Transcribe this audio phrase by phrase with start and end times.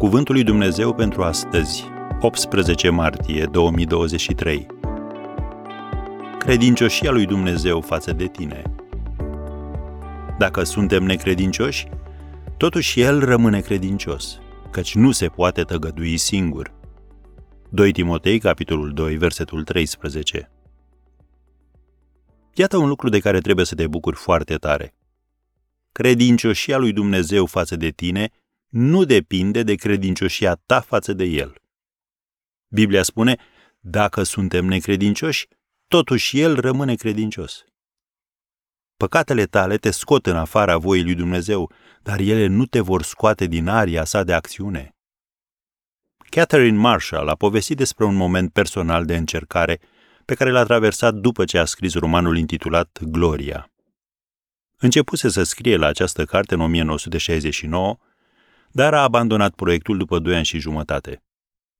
[0.00, 1.84] Cuvântul lui Dumnezeu pentru astăzi,
[2.20, 4.66] 18 martie 2023.
[6.38, 8.62] Credincioșia lui Dumnezeu față de tine.
[10.38, 11.88] Dacă suntem necredincioși,
[12.56, 14.38] totuși El rămâne credincios,
[14.70, 16.74] căci nu se poate tăgădui singur.
[17.68, 20.50] 2 Timotei, capitolul 2, versetul 13.
[22.54, 24.94] Iată un lucru de care trebuie să te bucuri foarte tare.
[25.92, 28.30] Credincioșia lui Dumnezeu față de tine
[28.70, 31.54] nu depinde de credincioșia ta față de El.
[32.68, 33.36] Biblia spune,
[33.80, 35.48] dacă suntem necredincioși,
[35.88, 37.64] totuși El rămâne credincios.
[38.96, 43.46] Păcatele tale te scot în afara voii lui Dumnezeu, dar ele nu te vor scoate
[43.46, 44.94] din aria sa de acțiune.
[46.28, 49.80] Catherine Marshall a povestit despre un moment personal de încercare
[50.24, 53.70] pe care l-a traversat după ce a scris romanul intitulat Gloria.
[54.76, 57.98] Începuse să scrie la această carte în 1969
[58.72, 61.22] dar a abandonat proiectul după doi ani și jumătate.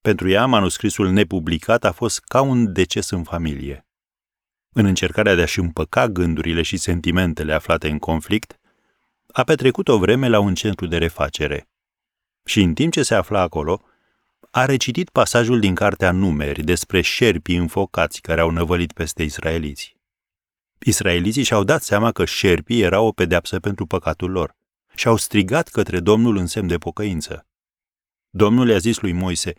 [0.00, 3.86] Pentru ea, manuscrisul nepublicat a fost ca un deces în familie.
[4.72, 8.60] În încercarea de a-și împăca gândurile și sentimentele aflate în conflict,
[9.32, 11.68] a petrecut o vreme la un centru de refacere.
[12.44, 13.82] Și în timp ce se afla acolo,
[14.50, 19.96] a recitit pasajul din cartea Numeri despre șerpii înfocați care au năvălit peste israeliți.
[20.78, 24.54] Israeliții și-au dat seama că șerpii erau o pedeapsă pentru păcatul lor
[24.94, 27.46] și au strigat către Domnul în semn de pocăință.
[28.30, 29.52] Domnul i-a zis lui Moise,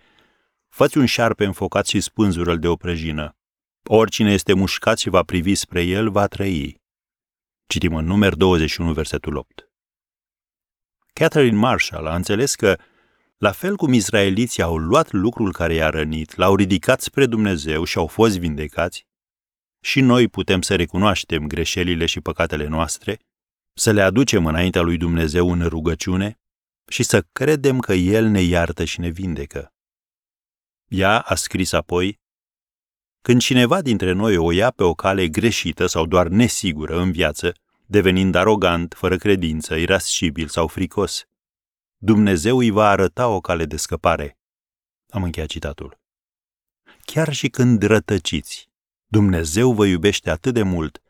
[0.69, 3.37] Făți un șarpe înfocat și spânzură-l de o prăjină.
[3.83, 6.81] Oricine este mușcat și va privi spre el, va trăi.
[7.67, 9.69] Citim în numer 21, versetul 8.
[11.13, 12.79] Catherine Marshall a înțeles că,
[13.37, 17.97] la fel cum izraeliții au luat lucrul care i-a rănit, l-au ridicat spre Dumnezeu și
[17.97, 19.07] au fost vindecați,
[19.79, 23.19] și noi putem să recunoaștem greșelile și păcatele noastre
[23.73, 26.39] să le aducem înaintea lui Dumnezeu în rugăciune
[26.87, 29.73] și să credem că El ne iartă și ne vindecă.
[30.87, 32.21] Ea a scris apoi,
[33.21, 37.53] Când cineva dintre noi o ia pe o cale greșită sau doar nesigură în viață,
[37.85, 41.23] devenind arogant, fără credință, irascibil sau fricos,
[41.97, 44.37] Dumnezeu îi va arăta o cale de scăpare.
[45.09, 45.99] Am încheiat citatul.
[47.05, 48.69] Chiar și când rătăciți,
[49.05, 51.02] Dumnezeu vă iubește atât de mult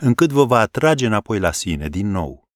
[0.00, 2.48] încât vă va atrage înapoi la sine din nou.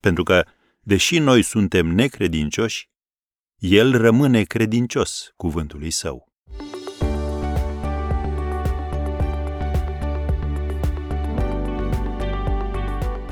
[0.00, 0.44] Pentru că,
[0.80, 2.88] deși noi suntem necredincioși,
[3.58, 6.28] El rămâne credincios cuvântului Său.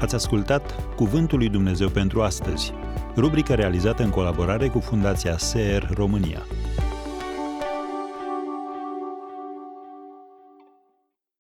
[0.01, 2.73] Ați ascultat Cuvântul lui Dumnezeu pentru astăzi,
[3.17, 6.47] rubrica realizată în colaborare cu Fundația SER România.